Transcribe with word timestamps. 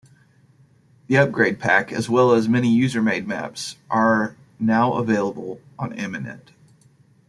The 1.05 1.17
upgrade 1.19 1.59
pack, 1.59 1.91
as 1.91 2.09
well 2.09 2.31
as 2.31 2.49
many 2.49 2.73
user-made 2.73 3.27
maps, 3.27 3.75
are 3.87 4.35
now 4.59 4.93
available 4.93 5.61
on 5.77 5.93
Aminet. 5.93 6.49